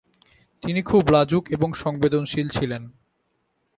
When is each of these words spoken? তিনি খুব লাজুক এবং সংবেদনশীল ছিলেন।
তিনি 0.63 0.81
খুব 0.81 1.03
লাজুক 1.09 1.43
এবং 1.49 1.69
সংবেদনশীল 1.73 2.47
ছিলেন। 2.49 2.83